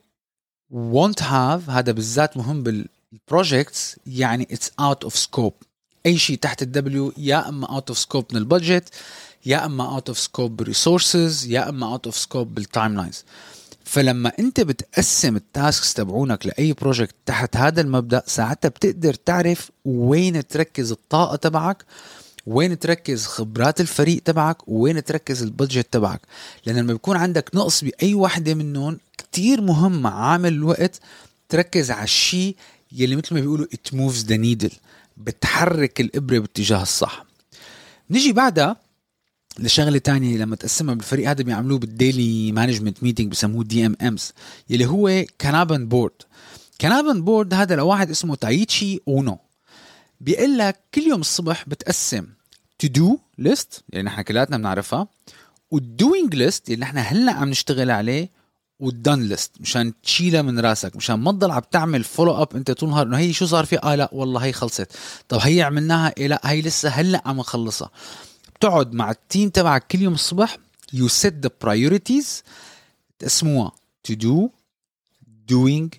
won't 0.72 1.20
have 1.20 1.70
هذا 1.70 1.92
بالذات 1.92 2.36
مهم 2.36 2.62
بال 2.62 2.89
projects 2.89 3.96
يعني 4.06 4.48
it's 4.52 4.84
out 4.84 5.08
of 5.08 5.12
scope. 5.12 5.64
أي 6.06 6.18
شيء 6.18 6.38
تحت 6.38 6.62
ال 6.62 6.87
W 6.87 7.12
يا 7.16 7.48
إما 7.48 7.66
out 7.66 7.88
of 7.88 7.98
scope 7.98 8.26
من 8.32 8.38
ال 8.38 8.45
budget 8.45 8.88
يا 9.46 9.66
إما 9.66 9.94
out 9.94 10.08
of 10.08 10.18
scope 10.18 10.56
بال 10.56 10.73
resources 10.73 11.46
يا 11.46 11.68
إما 11.68 11.86
out 11.86 12.06
of 12.06 12.16
scope 12.16 12.54
بال 12.54 12.96
timelines 12.96 13.24
فلما 13.88 14.32
انت 14.38 14.60
بتقسم 14.60 15.36
ال 15.36 15.46
tasks 15.46 15.94
تبعونك 15.94 16.46
لأي 16.46 16.72
project 16.72 17.14
تحت 17.26 17.56
هذا 17.56 17.80
المبدأ 17.80 18.22
ساعتها 18.26 18.68
بتقدر 18.68 19.14
تعرف 19.14 19.70
وين 19.84 20.46
تركز 20.46 20.92
الطاقة 20.92 21.36
تبعك 21.36 21.84
وين 22.46 22.78
تركز 22.78 23.26
خبرات 23.26 23.80
الفريق 23.80 24.22
تبعك 24.22 24.56
وين 24.66 25.04
تركز 25.04 25.42
ال 25.42 25.50
budget 25.50 25.92
تبعك. 25.92 26.20
لأن 26.66 26.76
لما 26.76 26.92
بيكون 26.92 27.16
عندك 27.16 27.50
نقص 27.54 27.84
بأي 27.84 28.14
وحده 28.14 28.54
منهم 28.54 28.98
كتير 29.18 29.60
مهم 29.60 30.06
عامل 30.06 30.52
الوقت 30.52 31.00
تركز 31.48 31.90
على 31.90 32.04
الشيء 32.04 32.56
يلي 32.92 33.16
مثل 33.16 33.34
ما 33.34 33.40
بيقولوا 33.40 33.66
it 33.66 33.94
moves 33.94 34.26
the 34.26 34.38
needle 34.38 34.74
بتحرك 35.16 36.00
الإبرة 36.00 36.38
باتجاه 36.38 36.82
الصح. 36.82 37.24
نجي 38.10 38.32
بعدها 38.32 38.76
لشغلة 39.58 39.98
تانية 39.98 40.36
لما 40.36 40.56
تقسمها 40.56 40.94
بالفريق 40.94 41.30
هذا 41.30 41.42
بيعملوه 41.42 41.78
بال 41.78 42.00
daily 42.00 42.52
management 42.52 43.02
meeting 43.02 43.30
بسموه 43.30 43.64
DMMs 43.64 44.32
يلي 44.70 44.86
هو 44.86 45.24
Kanban 45.40 45.88
board 45.88 46.12
Kanban 46.80 47.22
board 47.22 47.54
هذا 47.54 47.76
لواحد 47.76 48.10
اسمه 48.10 48.34
تايتشي 48.34 49.00
اونو 49.08 49.38
بيقول 50.20 50.58
لك 50.58 50.80
كل 50.94 51.02
يوم 51.02 51.20
الصبح 51.20 51.64
بتقسم 51.68 52.26
to 52.78 52.88
do 52.88 53.18
list 53.38 53.84
اللي 53.90 54.02
نحن 54.02 54.22
كلياتنا 54.22 54.56
بنعرفها 54.56 55.08
وال 55.70 55.89
doing 55.89 56.34
list 56.34 56.70
اللي 56.70 56.80
نحن 56.80 56.98
هلأ 56.98 57.32
عم 57.32 57.48
نشتغل 57.48 57.90
عليه 57.90 58.38
وال 58.80 58.94
done 58.94 59.20
list 59.20 59.52
مشان 59.60 59.92
تشيلها 60.02 60.42
من 60.42 60.60
راسك 60.60 60.96
مشان 60.96 61.14
ما 61.14 61.32
تضل 61.32 61.50
عم 61.50 61.62
تعمل 61.70 62.04
follow 62.04 62.42
up 62.42 62.48
انت 62.56 62.70
طول 62.70 62.88
النهار 62.88 63.06
إنه 63.06 63.18
هي 63.18 63.32
شو 63.32 63.46
صار 63.46 63.64
في 63.64 63.78
آه 63.82 63.94
لا 63.94 64.10
والله 64.12 64.40
هي 64.44 64.52
خلصت. 64.52 64.92
طب 65.28 65.38
هي 65.42 65.62
عملناها؟ 65.62 66.14
إيه 66.18 66.26
لا 66.26 66.40
هي 66.44 66.62
لسه 66.62 66.88
هلأ 66.88 67.22
عم 67.26 67.36
نخلصها. 67.38 67.90
بتقعد 68.58 68.92
مع 68.92 69.10
ال 69.10 69.18
team 69.18 69.48
تبعك 69.48 69.86
كل 69.86 70.02
يوم 70.02 70.14
الصبح 70.14 70.58
you 70.92 71.08
set 71.08 71.34
the 71.34 71.50
priorities 71.62 72.42
تقسموها 73.18 73.72
to 74.02 74.14
do 74.14 74.50
doing 75.48 75.94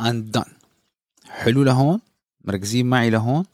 and 0.00 0.30
done 0.30 0.44
حلو 1.28 1.62
لهون 1.62 2.00
مركزين 2.44 2.86
معي 2.86 3.10
لهون. 3.10 3.44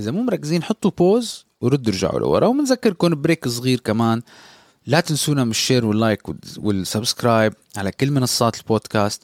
إذا 0.00 0.10
مو 0.10 0.22
مركزين 0.22 0.62
حطوا 0.62 0.90
بوز 0.90 1.46
وردوا 1.60 1.92
رجعوا 1.92 2.20
لورا. 2.20 2.46
وبنذكركم 2.46 3.22
break 3.22 3.48
صغير 3.48 3.80
كمان. 3.80 4.22
لا 4.86 5.00
تنسونا 5.00 5.44
من 5.44 5.50
ال 5.50 5.56
share 5.56 5.86
وال 5.86 5.98
like 5.98 6.22
وال 6.58 6.76
subscribe 6.76 7.54
على 7.76 7.92
كل 7.92 8.10
منصات 8.10 8.58
البودكاست. 8.60 9.22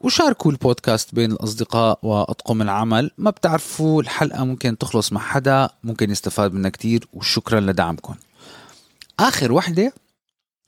وشاركوا 0.00 0.50
البودكاست 0.50 1.14
بين 1.14 1.32
الأصدقاء 1.32 1.98
وأطقم 2.02 2.62
العمل. 2.62 3.10
ما 3.18 3.30
بتعرفوا 3.30 4.02
الحلقة 4.02 4.44
ممكن 4.44 4.78
تخلص 4.78 5.12
مع 5.12 5.20
حدا 5.20 5.70
ممكن 5.84 6.10
يستفاد 6.10 6.52
منها 6.52 6.70
كتير 6.70 7.08
وشكرا 7.12 7.60
لدعمكم. 7.60 8.14
آخر 9.20 9.52
وحدة 9.52 9.92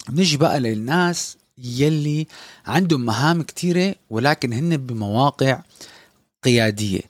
بنجي 0.09 0.37
بقى 0.37 0.61
للناس 0.61 1.37
يلي 1.59 2.27
عندهم 2.67 3.01
مهام 3.07 3.43
كتيرة 3.43 3.95
ولكن 4.11 4.53
هن 4.53 4.77
بمواقع 4.77 5.63
قيادية. 6.45 7.01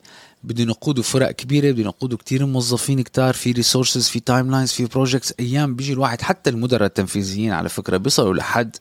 بدهم 0.45 0.69
يقودوا 0.69 1.03
فرق 1.03 1.31
كبيرة 1.31 1.71
بدهم 1.73 1.87
يقودوا 1.87 2.19
كتير 2.19 2.47
موظفين 2.47 3.03
كتار 3.03 3.35
في 3.35 3.53
resources 3.53 4.09
في 4.09 4.21
timelines 4.21 4.73
في 4.73 4.85
projects 4.87 5.35
أيام 5.41 5.75
بيجي 5.75 5.93
الواحد 5.93 6.23
حتى 6.23 6.51
المدراء 6.51 6.87
التنفيذيين 6.87 7.53
على 7.53 7.69
فكرة 7.69 7.97
بيصلوا 7.97 8.35
لحد 8.35 8.77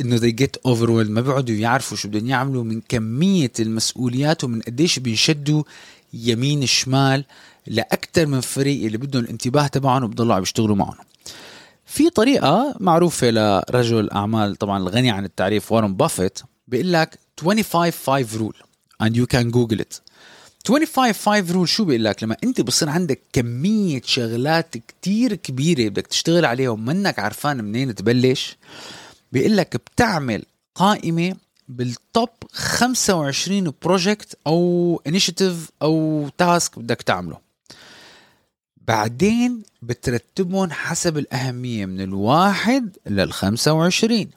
إنه 0.00 0.18
they 0.18 0.32
get 0.42 0.70
overwhelmed 0.70 1.10
ما 1.10 1.20
بيقعدوا 1.20 1.54
يعرفوا 1.54 1.96
شو 1.96 2.08
بدهم 2.08 2.26
يعملوا 2.26 2.64
من 2.64 2.80
كمية 2.88 3.52
المسؤوليات 3.60 4.44
ومن 4.44 4.60
قديش 4.60 4.98
بينشدوا 4.98 5.62
يمين 6.14 6.66
شمال 6.66 7.24
لأكثر 7.66 8.26
من 8.26 8.40
فريق 8.40 8.84
اللي 8.84 8.98
بدهم 8.98 9.24
الانتباه 9.24 9.66
تبعهم 9.66 10.04
وبضلوا 10.04 10.34
عم 10.34 10.42
يشتغلوا 10.42 10.76
معهم. 10.76 10.96
في 11.86 12.10
طريقة 12.10 12.74
معروفة 12.80 13.30
لرجل 13.30 14.10
أعمال 14.10 14.56
طبعا 14.56 14.78
الغني 14.78 15.10
عن 15.10 15.24
التعريف 15.24 15.72
وارن 15.72 15.94
بافيت 15.94 16.38
بيقول 16.68 16.92
لك 16.92 17.18
25 17.40 17.90
5 18.24 18.38
rule 18.38 18.54
and 19.02 19.12
you 19.16 19.26
can 19.36 19.50
google 19.50 19.80
it. 19.80 20.00
25 20.68 21.12
5 21.12 21.52
rule 21.54 21.68
شو 21.68 21.84
بيقول 21.84 22.04
لك؟ 22.04 22.22
لما 22.22 22.36
أنت 22.44 22.60
بصير 22.60 22.88
عندك 22.88 23.20
كمية 23.32 24.02
شغلات 24.04 24.76
كتير 24.76 25.34
كبيرة 25.34 25.88
بدك 25.88 26.06
تشتغل 26.06 26.44
عليها 26.44 26.70
ومنك 26.70 27.18
عرفان 27.18 27.64
منين 27.64 27.94
تبلش 27.94 28.56
بيقول 29.34 29.56
لك 29.56 29.76
بتعمل 29.76 30.42
قائمة 30.74 31.36
بال 31.68 31.92
top 31.92 32.28
25 32.52 33.72
project 33.82 34.38
أو 34.46 35.02
initiative 35.06 35.70
أو 35.82 36.28
task 36.38 36.78
بدك 36.78 37.02
تعمله. 37.02 37.38
بعدين 38.76 39.62
بترتبهم 39.82 40.70
حسب 40.70 41.18
الأهمية 41.18 41.86
من 41.86 42.00
الواحد 42.00 42.96
للخمسة 43.06 43.72
وعشرين. 43.72 44.30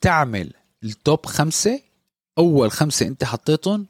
بتعمل 0.00 0.52
التوب 0.84 1.26
خمسة 1.26 1.80
أول 2.38 2.70
خمسة 2.70 3.06
أنت 3.06 3.24
حطيتهم 3.24 3.86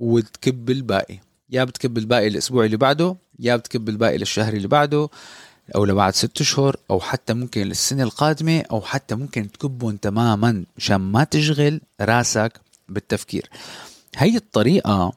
وتكب 0.00 0.70
الباقي. 0.70 1.18
يا 1.50 1.64
بتكب 1.64 1.98
الباقي 1.98 2.26
الأسبوع 2.28 2.64
اللي 2.64 2.76
بعده 2.76 3.16
يا 3.38 3.56
بتكب 3.56 3.88
الباقي 3.88 4.18
للشهر 4.18 4.52
اللي 4.52 4.68
بعده 4.68 5.08
أو 5.74 5.84
لبعد 5.84 6.14
ست 6.14 6.40
اشهر 6.40 6.76
أو 6.90 7.00
حتى 7.00 7.34
ممكن 7.34 7.62
للسنة 7.62 8.02
القادمة 8.02 8.60
أو 8.70 8.80
حتى 8.80 9.14
ممكن 9.14 9.52
تكبهم 9.52 9.96
تماما 9.96 10.64
مشان 10.76 10.96
ما 10.96 11.24
تشغل 11.24 11.80
راسك 12.00 12.60
بالتفكير. 12.88 13.50
هي 14.16 14.36
الطريقة 14.36 15.12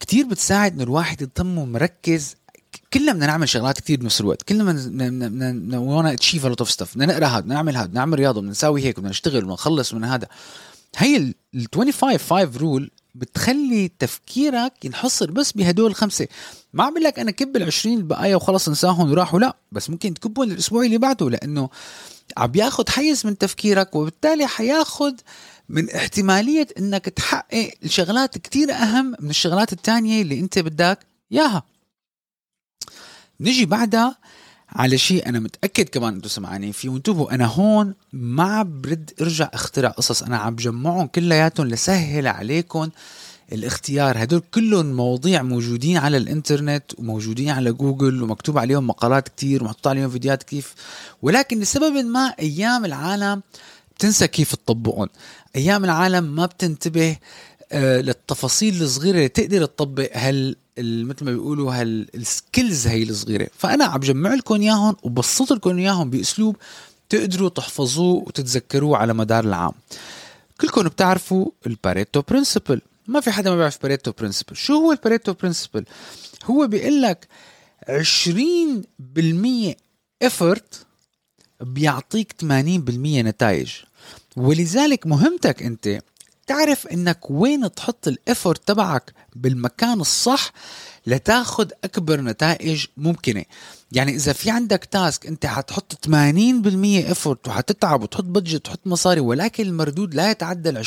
كتير 0.00 0.26
بتساعد 0.26 0.72
إنه 0.72 0.82
الواحد 0.82 1.22
يضم 1.22 1.72
مركز. 1.72 2.36
كلنا 2.92 3.12
بدنا 3.12 3.26
نعمل 3.26 3.48
شغلات 3.48 3.80
كثير 3.80 4.00
بنفس 4.00 4.20
الوقت. 4.20 4.42
كلنا 4.42 4.72
بدنا 4.72 5.78
we 5.78 5.88
wanna 5.88 6.14
achieve 6.14 6.46
a 6.46 6.49
lot 6.49 6.60
of 6.60 6.70
stuff 6.70 6.94
بدنا 6.94 7.06
نقرأ 7.06 7.26
هذا 7.26 7.40
بدنا 7.40 7.54
نعمل 7.54 7.76
هذا 7.76 7.86
بدنا 7.86 8.00
نعمل 8.00 8.18
رياضة 8.18 8.40
بدنا 8.40 8.50
نساوي 8.50 8.84
هيك 8.84 8.98
بدنا 8.98 9.10
نشتغل 9.10 9.40
بدنا 9.40 9.52
نخلص 9.52 9.94
من 9.94 10.04
هذا. 10.04 10.28
هي 10.96 11.16
ال 11.16 11.34
25 11.74 12.18
5 12.18 12.58
rule 12.58 12.90
بتخلي 13.14 13.90
تفكيرك 13.98 14.84
ينحصر 14.84 15.30
بس 15.30 15.52
بهدول 15.52 15.90
الخمسة. 15.90 16.28
ما 16.72 16.84
عم 16.84 16.98
قلك 16.98 17.18
أنا 17.18 17.30
كب 17.30 17.56
ال 17.56 17.62
20 17.62 17.96
البقايا 17.96 18.36
وخلص 18.36 18.68
انساهم 18.68 19.10
وراحوا 19.10 19.40
لا 19.40 19.56
بس 19.72 19.90
ممكن 19.90 20.14
تكبهم 20.14 20.50
الأسبوع 20.50 20.84
اللي 20.84 20.98
بعده 20.98 21.30
لأنه 21.30 21.68
عم 22.36 22.52
ياخذ 22.54 22.90
حيز 22.90 23.26
من 23.26 23.38
تفكيرك 23.38 23.94
وبالتالي 23.94 24.46
حياخذ 24.46 25.14
من 25.68 25.90
احتمالية 25.90 26.66
إنك 26.78 27.04
تحقق 27.04 27.70
الشغلات 27.84 28.38
كتير 28.38 28.72
أهم 28.72 29.14
من 29.20 29.30
الشغلات 29.30 29.72
التانية 29.72 30.22
اللي 30.22 30.40
أنت 30.40 30.58
بدك 30.58 30.98
إياها. 31.32 31.62
نجي 33.40 33.66
بعدها 33.66 34.16
على 34.76 34.98
شيء 34.98 35.28
أنا 35.28 35.40
متأكد 35.40 35.88
كمان 35.88 36.14
أنتم 36.14 36.28
سمعانين 36.28 36.72
فيه 36.72 36.88
وانتبهوا 36.88 37.34
أنا 37.34 37.46
هون 37.46 37.94
ما 38.12 38.62
برد 38.62 39.10
إرجع 39.20 39.50
اخترع 39.54 39.88
قصص 39.88 40.22
أنا 40.22 40.36
عم 40.36 40.54
بجمعهم 40.54 41.06
كلياتهم 41.06 41.66
لسهل 41.66 42.26
عليكم 42.26 42.88
الاختيار. 43.52 44.22
هدول 44.22 44.42
كلهم 44.54 44.92
مواضيع 44.92 45.42
موجودين 45.42 45.96
على 45.96 46.16
الإنترنت 46.16 46.84
وموجودين 46.98 47.50
على 47.50 47.72
جوجل 47.72 48.22
ومكتوب 48.22 48.58
عليهم 48.58 48.86
مقالات 48.86 49.28
كتير 49.28 49.62
ومحطوط 49.62 49.86
عليهم 49.86 50.10
فيديوهات 50.10 50.42
كيف. 50.42 50.74
ولكن 51.22 51.60
لسبب 51.60 51.96
ما 51.96 52.34
أيام 52.38 52.84
العالم 52.84 53.42
بتنسى 53.96 54.28
كيف 54.28 54.54
تطبقهم. 54.54 55.08
أيام 55.56 55.84
العالم 55.84 56.24
ما 56.24 56.46
بتنتبه 56.46 57.16
آه، 57.72 58.00
للتفاصيل 58.00 58.82
الصغيرة 58.82 59.16
اللي 59.16 59.28
تقدر 59.28 59.64
تطبق 59.64 60.10
هال 60.12 60.56
مثل 60.78 61.24
ما 61.24 61.32
بيقولوا 61.32 61.74
هال 61.74 62.02
skills 62.02 62.86
هي 62.86 63.02
الصغيرة. 63.02 63.48
فأنا 63.58 63.84
عم 63.84 64.00
بجمع 64.00 64.34
لكم 64.34 64.60
إياهم 64.60 64.96
وبسط 65.02 65.52
لكم 65.52 65.78
إياهم 65.78 66.10
بأسلوب 66.10 66.56
تقدروا 67.08 67.48
تحفظوه 67.48 68.14
وتتذكروه 68.26 68.96
على 68.96 69.14
مدار 69.14 69.44
العام. 69.44 69.72
كلكم 70.60 70.82
بتعرفوا 70.82 71.50
ال 71.66 71.74
Pareto 71.74 72.22
principle 72.28 72.80
ما 73.06 73.20
في 73.20 73.30
حدا 73.30 73.50
ما 73.50 73.56
بيعرف 73.56 73.82
Pareto 73.82 74.12
principle 74.12 74.56
شو 74.56 74.74
هو 74.74 74.92
ال 74.92 74.98
Pareto 74.98 75.32
principle 75.32 75.84
هو 76.44 76.66
بيقول 76.66 77.02
لك 77.02 77.28
20% 77.88 79.74
effort 80.24 80.76
بيعطيك 81.60 82.32
80% 82.42 82.44
نتائج. 83.22 83.70
ولذلك 84.36 85.06
مهمتك 85.06 85.62
أنت 85.62 86.00
تعرف 86.52 86.86
إنك 86.86 87.30
وين 87.30 87.74
تحط 87.74 88.08
ال 88.08 88.17
effort 88.17 88.68
تبعك 88.68 89.12
بالمكان 89.36 90.00
الصح 90.00 90.52
لتاخذ 91.06 91.68
أكبر 91.84 92.20
نتائج 92.20 92.86
ممكنة. 92.96 93.44
يعني 93.92 94.14
إذا 94.14 94.32
في 94.32 94.50
عندك 94.50 94.84
task 94.84 95.26
أنت 95.26 95.46
حتحط 95.46 95.92
80% 96.06 96.10
effort 97.10 97.48
وحتتعب 97.48 98.02
وتحط 98.02 98.24
budget 98.24 98.54
وتحط 98.54 98.80
مصاري 98.86 99.20
ولكن 99.20 99.66
المردود 99.66 100.14
لا 100.14 100.30
يتعدى 100.30 100.68
ال 100.68 100.84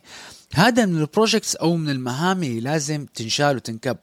هذا 0.54 0.86
من 0.86 1.00
ال 1.00 1.06
projects 1.06 1.56
أو 1.56 1.76
من 1.76 1.90
المهام 1.90 2.42
اللي 2.42 2.60
لازم 2.60 3.06
تنشال 3.14 3.56
وتنكب. 3.56 3.96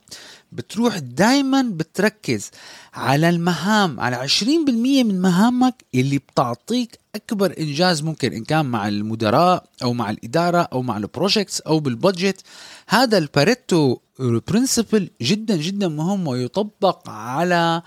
بتروح 0.52 0.98
دايما 0.98 1.62
بتركز 1.62 2.52
على 2.94 3.30
المهام 3.30 4.00
على 4.00 4.28
20% 4.30 4.44
من 4.78 5.22
مهامك 5.22 5.86
اللي 5.96 6.18
بتعطيك 6.18 7.00
أكبر 7.16 7.54
إنجاز 7.60 8.02
ممكن 8.02 8.34
إن 8.34 8.44
كان 8.44 8.66
مع 8.66 8.88
المدراء 8.88 9.66
أو 9.84 9.94
مع 9.94 10.10
الإدارة 10.10 10.62
أو 10.62 10.82
مع 10.82 10.98
ال 10.98 11.05
projects 11.05 11.62
أو 11.62 11.80
بال 11.80 11.95
budget 11.95 12.42
هذا 12.88 13.18
ال 13.18 13.29
Pareto 13.29 13.98
principle 14.20 15.10
جدا 15.22 15.56
جدا 15.56 15.88
مهم 15.88 16.28
ويطبق 16.28 17.10
على 17.10 17.82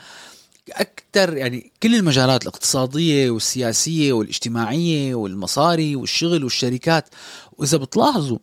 أكثر 0.73 1.37
يعني 1.37 1.73
كل 1.83 1.95
المجالات 1.95 2.43
الاقتصادية 2.43 3.31
والسياسية 3.31 4.13
والاجتماعية 4.13 5.15
والمصاري 5.15 5.97
والشغل 5.97 6.45
والشركات 6.45 7.09
وإذا 7.53 7.79
بتلاحظوا 7.79 8.39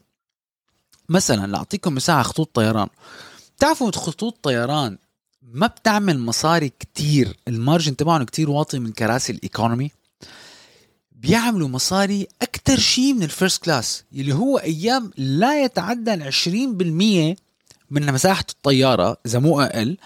مثلا 1.10 1.48
لأعطيكم 1.48 1.96
مساحة 1.96 2.24
خطوط 2.24 2.56
طيران 2.56 2.88
بتعرفوا 3.58 3.92
خطوط 3.92 4.38
طيران 4.44 4.98
ما 5.42 5.68
بتعمل 5.68 6.20
مصاري 6.20 6.70
كتير 6.70 7.38
ال 7.48 7.54
margin 7.54 7.96
تبعهم 7.96 8.24
كتير 8.24 8.50
واطي 8.50 8.80
من 8.80 8.92
كراسي 8.92 9.32
ال 9.32 9.39
economy 9.39 9.91
بيعملوا 11.12 11.68
مصاري 11.68 12.28
أكثر 12.42 12.80
شيء 12.80 13.14
من 13.14 13.24
ال 13.24 13.30
first 13.30 13.63
class 13.63 14.04
اللي 14.14 14.34
هو 14.36 14.58
أيام 14.58 15.12
لا 15.18 15.64
يتعدى 15.64 16.32
20% 16.32 17.38
من 17.92 18.14
مساحة 18.14 18.46
الطيارة 18.50 19.18
إذا 19.26 19.40
مو 19.40 19.62
أقل 19.62 19.98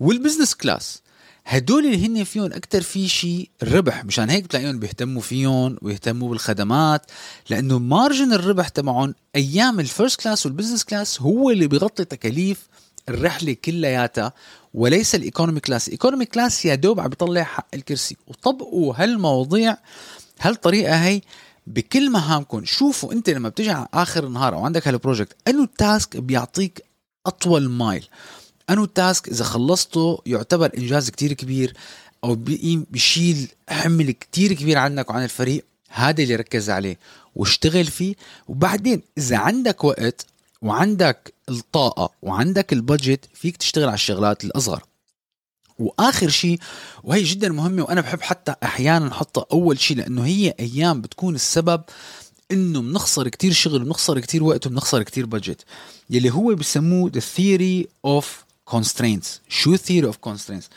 وال 0.00 0.11
business 0.11 0.54
class. 0.54 1.02
هدول 1.48 1.86
اللي 1.86 2.06
هن 2.06 2.24
فيهم 2.24 2.44
أكثر 2.44 2.80
في 2.80 3.08
شيء 3.08 3.50
الربح 3.62 4.04
مشان 4.04 4.30
هيك 4.30 4.44
بتلاقيهم 4.44 4.78
بيهتموا 4.78 5.22
فيهم 5.22 5.78
ويهتموا 5.82 6.28
بالخدمات 6.28 7.10
لأنه 7.50 7.78
margin 7.78 8.32
الربح 8.32 8.68
تبعهم 8.68 9.14
أيام 9.36 9.80
ال 9.80 9.87
first 9.87 10.20
class 10.20 10.46
وال 10.46 10.54
business 10.54 10.84
class 10.84 11.22
هو 11.22 11.50
اللي 11.50 11.66
بيغطي 11.66 12.04
تكاليف 12.04 12.68
الرحلة 13.08 13.52
كلياتها 13.64 14.32
وليس 14.74 15.14
ال 15.14 15.20
economy 15.20 15.60
class 15.60 15.86
ال 15.86 15.91
economy 15.91 16.24
class 16.24 16.64
يا 16.64 16.74
دوب 16.74 17.00
عم 17.00 17.08
بيطلع 17.08 17.42
حق 17.42 17.66
الكرسي. 17.74 18.16
وطبقوا 18.26 18.94
هالمواضيع 18.96 19.76
هالطريقة 20.40 20.94
هي 21.04 21.20
بكل 21.66 22.10
مهامكم. 22.10 22.64
شوفوا 22.64 23.12
أنت 23.12 23.30
لما 23.30 23.48
بتيجي 23.48 23.70
على 23.70 23.88
آخر 23.94 24.26
النهار 24.26 24.54
أو 24.54 24.64
عندك 24.64 24.88
هال 24.88 24.99
project 24.99 25.36
أنو 25.48 25.68
task 25.78 26.16
بيعطيك 26.16 26.84
أطول 27.26 27.68
mile 27.68 28.08
أنو 28.70 28.86
task 28.86 29.28
إذا 29.28 29.44
خلصته 29.44 30.22
يعتبر 30.26 30.70
إنجاز 30.78 31.10
كتير 31.10 31.32
كبير 31.32 31.72
أو 32.24 32.34
بيشيل 32.34 33.48
حمل 33.68 34.10
كتير 34.10 34.52
كبير 34.52 34.78
عنك 34.78 35.10
وعن 35.10 35.24
الفريق. 35.24 35.64
هذا 35.88 36.22
اللي 36.22 36.36
ركز 36.36 36.70
عليه 36.70 36.98
واشتغل 37.36 37.84
فيه. 37.84 38.14
وبعدين 38.48 39.02
إذا 39.18 39.36
عندك 39.36 39.84
وقت 39.84 40.26
وعندك 40.62 41.34
الطاقة 41.48 42.10
وعندك 42.22 42.72
ال 42.72 42.80
budget 42.80 43.28
فيك 43.34 43.56
تشتغل 43.56 43.84
على 43.84 43.94
الشغلات 43.94 44.44
الأصغر. 44.44 44.82
وآخر 45.78 46.28
شيء 46.28 46.58
وهي 47.04 47.22
جدا 47.22 47.48
مهمة 47.48 47.82
وأنا 47.82 48.00
بحب 48.00 48.20
حتى 48.20 48.54
أحيانا 48.62 49.08
أحطها 49.08 49.46
أول 49.52 49.80
شيء 49.80 49.96
لأنه 49.96 50.26
هي 50.26 50.54
أيام 50.60 51.00
بتكون 51.00 51.34
السبب 51.34 51.82
إنه 52.52 52.80
بنخسر 52.82 53.28
كتير 53.28 53.52
شغل 53.52 53.84
بنخسر 53.84 54.20
كتير 54.20 54.44
وقت 54.44 54.66
وبنخسر 54.66 55.02
كتير 55.02 55.26
budget 55.26 55.64
يلي 56.10 56.30
هو 56.30 56.54
بسموه 56.54 57.10
the 57.10 57.20
theory 57.20 57.86
of 58.06 58.24
constraints. 58.70 59.26
شو 59.48 59.76
theory 59.76 60.12
of 60.12 60.30
constraints 60.30 60.68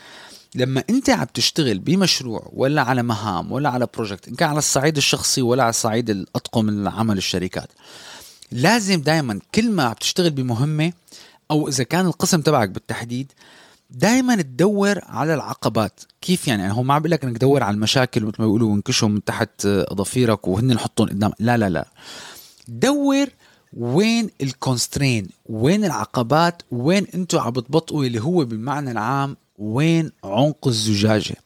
لما 0.54 0.84
انت 0.90 1.10
عم 1.10 1.26
تشتغل 1.34 1.78
بمشروع 1.78 2.50
ولا 2.52 2.82
على 2.82 3.02
مهام 3.02 3.52
ولا 3.52 3.68
على 3.68 3.86
project 3.94 4.28
إن 4.28 4.34
كان 4.34 4.48
على 4.48 4.58
الصعيد 4.58 4.96
الشخصي 4.96 5.42
ولا 5.42 5.62
على 5.62 5.70
الصعيد 5.70 6.10
الأطقم 6.10 6.68
العمل 6.68 7.18
الشركات 7.18 7.68
لازم 8.52 9.00
دائما 9.00 9.40
كل 9.54 9.70
ما 9.70 9.82
عم 9.84 9.92
تشتغل 9.92 10.30
بمهمة 10.30 10.92
أو 11.50 11.68
إذا 11.68 11.84
كان 11.84 12.06
القسم 12.06 12.40
تبعك 12.40 12.68
بالتحديد 12.68 13.32
دائما 13.90 14.42
تدور 14.42 15.00
على 15.04 15.34
العقبات. 15.34 16.00
كيف 16.20 16.48
يعني, 16.48 16.62
يعني 16.62 16.74
هو 16.74 16.82
ما 16.82 16.94
عم 16.94 17.00
بقول 17.00 17.10
لك 17.10 17.24
إنك 17.24 17.36
تدور 17.38 17.62
على 17.62 17.74
المشاكل 17.74 18.24
مثل 18.24 18.36
ما 18.38 18.44
بيقولوا 18.44 18.70
وانكشهم 18.70 19.10
من 19.10 19.24
تحت 19.24 19.66
اظافيرك 19.66 20.48
وهن 20.48 20.66
نحطهم 20.66 21.08
قدام. 21.08 21.32
لا 21.38 21.56
لا 21.56 21.68
لا. 21.68 21.88
دور 22.68 23.26
وين 23.76 24.30
ال 24.40 24.48
constraint 24.48 25.28
وين 25.46 25.84
العقبات؟ 25.84 26.62
وين 26.70 27.06
أنتم 27.14 27.38
عم 27.38 27.50
بتبطئوا 27.50 28.04
اللي 28.04 28.22
هو 28.22 28.44
بالمعنى 28.44 28.90
العام 28.90 29.36
وين 29.58 30.12
عنق 30.24 30.68
الزجاجة؟ 30.68 31.36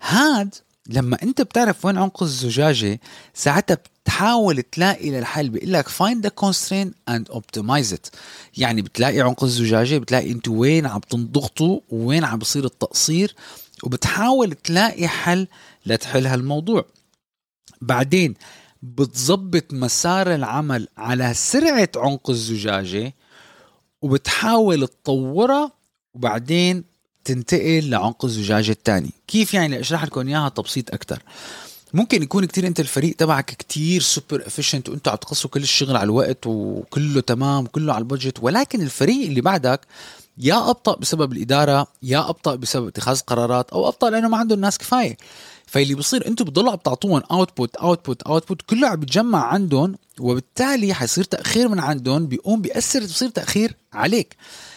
هاد 0.00 0.54
لما 0.88 1.18
انت 1.22 1.40
بتعرف 1.42 1.84
وين 1.84 1.98
عنق 1.98 2.22
الزجاجة 2.22 3.00
ساعتها 3.34 3.74
بتحاول 4.04 4.62
تلاقي 4.62 5.10
للحل 5.10 5.48
بيقول 5.48 5.72
لك 5.72 5.88
find 5.88 6.26
the 6.26 6.30
constraint 6.44 6.92
and 7.10 7.34
optimize 7.36 7.92
it. 7.94 8.10
يعني 8.56 8.82
بتلاقي 8.82 9.20
عمق 9.20 9.44
الزجاجة 9.44 9.98
بتلاقي 9.98 10.32
أنتوا 10.32 10.56
وين 10.56 10.86
عم 10.86 11.00
تنضغطوا 11.00 11.80
وين 11.90 12.24
عم 12.24 12.38
بصير 12.38 12.64
التقصير 12.64 13.34
وبتحاول 13.82 14.54
تلاقي 14.54 15.08
حل 15.08 15.48
لتحل 15.86 16.26
هالموضوع. 16.26 16.84
بعدين 17.80 18.34
بتظبط 18.82 19.72
مسار 19.72 20.34
العمل 20.34 20.88
على 20.96 21.34
سرعة 21.34 21.88
عمق 21.96 22.30
الزجاجة 22.30 23.14
وبتحاول 24.02 24.88
تطورها 24.88 25.72
وبعدين 26.14 26.84
تنتقل 27.24 27.90
لعمق 27.90 28.24
الزجاجة 28.24 28.70
الثاني 28.70 29.10
كيف 29.28 29.54
يعني؟ 29.54 29.80
أشرح 29.80 30.04
لكم 30.04 30.28
إياها 30.28 30.48
تبسيط 30.48 30.94
أكثر 30.94 31.22
ممكن 31.94 32.22
يكون 32.22 32.44
كتير 32.44 32.66
أنت 32.66 32.80
الفريق 32.80 33.16
تبعك 33.16 33.44
كتير 33.44 34.00
super 34.00 34.46
efficient 34.46 34.88
وأنتوا 34.88 35.12
عم 35.12 35.18
تقصوا 35.18 35.50
كل 35.50 35.62
الشغل 35.62 35.96
على 35.96 36.04
الوقت 36.04 36.46
وكله 36.46 37.20
تمام 37.20 37.64
وكله 37.64 37.92
على 37.92 38.02
ال 38.02 38.07
budget 38.07 38.38
ولكن 38.42 38.82
الفريق 38.82 39.26
اللي 39.26 39.40
بعدك 39.40 39.80
يا 40.38 40.70
أبطأ 40.70 40.96
بسبب 40.96 41.32
الإدارة 41.32 41.86
يا 42.02 42.28
أبطأ 42.28 42.54
بسبب 42.54 42.86
اتخاذ 42.86 43.20
قرارات 43.20 43.70
أو 43.70 43.88
أبطأ 43.88 44.10
لأنه 44.10 44.28
ما 44.28 44.36
عندهم 44.36 44.60
ناس 44.60 44.78
كفاية. 44.78 45.16
فاللي 45.66 45.94
بصير 45.94 46.26
أنتم 46.26 46.44
بتضلوا 46.44 46.72
عم 46.72 46.78
تعطوهم 46.78 47.22
output 47.30 47.76
output 47.76 48.22
output 48.22 48.62
كله 48.62 48.88
عم 48.88 48.96
بيتجمع 49.00 49.44
عندهم 49.46 49.96
وبالتالي 50.20 50.94
حيصير 50.94 51.24
تأخير 51.24 51.68
من 51.68 51.80
عندهم 51.80 52.26
بيقوم 52.26 52.60
بيأثر 52.60 53.00
بصير 53.04 53.28
تأخير 53.28 53.76
عليك. 53.92 54.36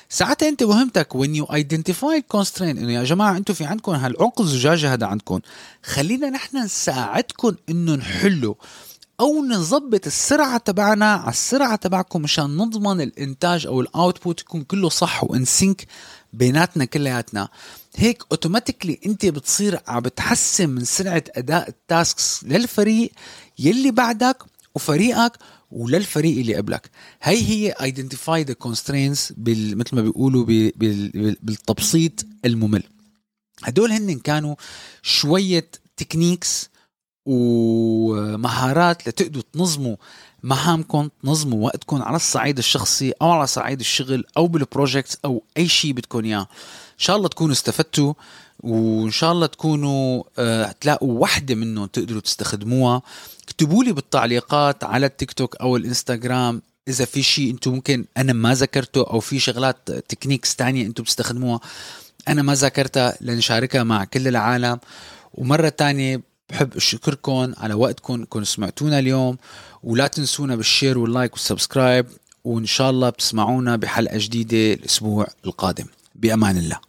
ساعتها 0.10 0.49
انت 0.49 0.63
مهمتك 0.63 1.13
when 1.17 1.30
you 1.39 1.45
identify 1.52 2.38
constraint 2.38 2.62
انه 2.62 2.93
يا 2.93 3.04
جماعة 3.04 3.38
أنتم 3.38 3.54
في 3.54 3.65
عندكم 3.65 3.91
هالعنق 3.91 4.41
الزجاجه 4.41 4.93
هذا 4.93 5.06
عندكم. 5.06 5.39
خلينا 5.84 6.30
نحن 6.30 6.58
نساعدكم 6.58 7.56
انه 7.69 7.95
نحله 7.95 8.56
أو 9.19 9.45
نظبط 9.45 10.08
السرعة 10.08 10.58
تبعنا 10.58 11.13
على 11.13 11.32
السرعة 11.32 11.75
تبعكم 11.75 12.21
مشان 12.21 12.58
نضمن 12.58 13.01
الإنتاج 13.01 13.67
أو 13.67 13.82
ال 13.81 13.90
output 13.90 14.41
يكون 14.41 14.63
كله 14.63 14.89
صح 14.89 15.23
و 15.23 15.33
in 15.33 15.51
sync 15.51 15.88
بيناتنا 16.34 16.86
كلياتنا. 16.86 17.49
هيك 17.95 18.23
automatically 18.31 18.99
أنت 19.05 19.25
بتصير 19.25 19.79
عم 19.88 20.01
بتحسن 20.01 20.69
من 20.69 20.84
سرعة 20.86 21.23
أداء 21.36 21.69
ال 21.69 21.82
tasks 21.82 22.43
للفريق 22.43 23.12
يلي 23.60 23.91
بعدك 23.91 24.38
وفريقك 24.75 25.38
وللفريق 25.71 26.38
اللي 26.38 26.55
قبلك. 26.55 26.89
هي 27.21 27.38
هي 27.38 27.71
identify 27.71 28.43
the 28.43 28.55
constraints 28.63 29.34
مثل 29.47 29.95
ما 29.95 30.01
بيقولوا 30.01 30.45
بالتبسيط 31.41 32.25
الممل. 32.45 32.84
هدول 33.63 33.91
هن 33.91 34.19
كانوا 34.19 34.55
شوية 35.01 35.71
techniques 35.97 36.69
ومهارات 37.29 39.07
لتقدروا 39.07 39.43
تنظموا 39.53 39.95
مهامكم 40.43 41.09
تنظموا 41.23 41.65
وقتكم 41.65 42.01
على 42.01 42.15
الصعيد 42.15 42.57
الشخصي 42.57 43.13
أو 43.21 43.31
على 43.31 43.47
صعيد 43.47 43.79
الشغل 43.79 44.25
أو 44.37 44.47
بال 44.47 44.63
project 44.63 45.19
أو 45.25 45.43
أي 45.57 45.67
شيء 45.67 45.91
بدكم 45.91 46.25
إياه. 46.25 46.41
إن 46.41 47.05
شاء 47.05 47.15
الله 47.15 47.27
تكونوا 47.27 47.53
استفدتوا 47.53 48.13
وإن 48.59 49.11
شاء 49.11 49.31
الله 49.31 49.45
تكونوا 49.45 50.23
آه 50.39 50.75
تلاقوا 50.81 51.19
وحدة 51.21 51.55
منهم 51.55 51.85
تقدروا 51.85 52.21
تستخدموها. 52.21 53.01
اكتبوا 53.43 53.83
لي 53.83 53.91
بالتعليقات 53.91 54.83
على 54.83 55.05
التيك 55.05 55.33
توك 55.33 55.55
أو 55.55 55.77
الإنستغرام 55.77 56.61
إذا 56.87 57.05
في 57.05 57.23
شيء 57.23 57.51
أنتم 57.51 57.71
ممكن 57.71 58.05
أنا 58.17 58.33
ما 58.33 58.53
ذكرته 58.53 59.01
أو 59.07 59.19
في 59.19 59.39
شغلات 59.39 59.91
techniques 59.91 60.55
تانية 60.55 60.85
أنتم 60.85 61.03
بتستخدموها 61.03 61.59
أنا 62.27 62.41
ما 62.41 62.53
ذكرتها 62.53 63.17
لنشاركها 63.21 63.83
مع 63.83 64.05
كل 64.05 64.27
العالم. 64.27 64.79
ومرة 65.33 65.69
تانية 65.69 66.28
بحب 66.49 66.75
اشكركم 66.75 67.53
على 67.57 67.73
وقتكم 67.73 68.25
كنتم 68.29 68.43
سمعتونا 68.43 68.99
اليوم 68.99 69.38
ولا 69.83 70.07
تنسونا 70.07 70.55
بال 70.55 70.67
share 70.67 70.97
وال 70.97 71.09
like 71.09 71.33
وال 71.33 71.47
subscribe 71.47 72.05
وإن 72.43 72.65
شاء 72.65 72.89
الله 72.89 73.09
بتسمعونا 73.09 73.75
بحلقة 73.75 74.17
جديدة 74.17 74.73
الأسبوع 74.73 75.27
القادم. 75.45 75.85
بأمان 76.15 76.57
الله. 76.57 76.88